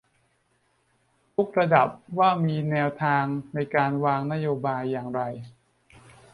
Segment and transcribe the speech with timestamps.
[1.35, 5.21] ทุกระดับว่ามีแนวทางในการวางนโยบายอย่างไร